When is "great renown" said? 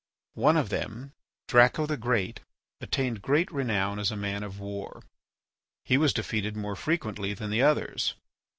3.21-3.99